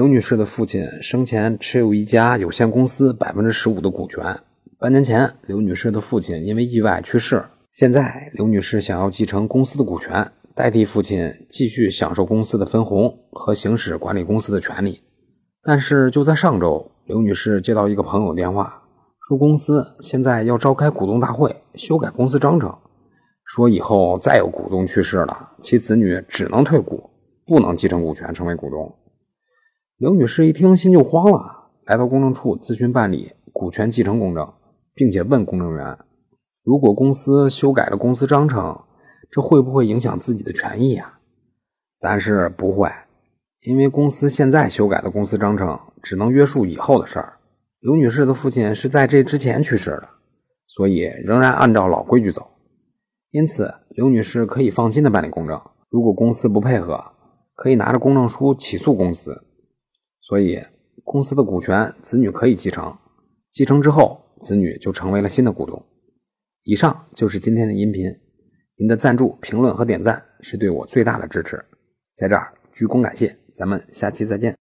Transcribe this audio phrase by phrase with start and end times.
[0.00, 4.40] 刘女士的父亲生前持有一家有限公司百分之十五的股权。
[4.78, 7.44] 半年前，刘女士的父亲因为意外去世。
[7.72, 15.02] 现在，刘女士想要继承公司的股权，代替父亲继续享受公司的分红和行使管理公司的权利。
[15.62, 18.82] 但是，就在上周，刘女士接到一个朋友电话，
[19.28, 22.74] 说公司现在要召开股东大会，修改公司章程，
[23.44, 27.10] 说以后再有股东去世了，其子女只能退股，
[27.46, 28.90] 不能继承股权成为股东。
[30.00, 34.50] 刘女士一听，心就慌了，来到公证处咨询办理股权继承公证，
[34.94, 35.98] 并且问公证员：
[36.64, 38.80] 如果公司修改了公司章程，
[39.30, 41.18] 这会不会影响自己的权益呀？
[42.00, 42.88] 但是不会，
[43.60, 47.34] 因为公司现在修改的公司章程只能约束以后的事儿。
[47.80, 50.08] 刘女士的父亲是在这之前去世的，
[50.66, 52.46] 所以仍然按照老规矩走。
[53.32, 55.60] 因此，刘女士可以放心的办理公证。
[55.90, 56.98] 如果公司不配合，
[57.54, 59.44] 可以拿着公证书起诉公司。
[60.30, 60.62] 所以，
[61.02, 62.96] 公司的股权子女可以继承，
[63.50, 65.84] 继承之后，子女就成为了新的股东。
[66.62, 68.16] 以上就是今天的音频，
[68.76, 71.60] 您的赞助、评论和点赞是对我最大的支持，
[72.14, 73.36] 在这儿鞠躬感谢。
[73.56, 74.56] 咱们下期再见。